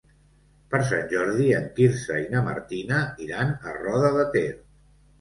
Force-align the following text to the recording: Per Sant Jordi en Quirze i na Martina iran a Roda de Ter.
Per 0.71 0.79
Sant 0.91 1.05
Jordi 1.11 1.51
en 1.59 1.69
Quirze 1.77 2.19
i 2.23 2.25
na 2.33 2.43
Martina 2.49 3.05
iran 3.29 3.57
a 3.61 3.79
Roda 3.81 4.15
de 4.21 4.29
Ter. 4.37 4.51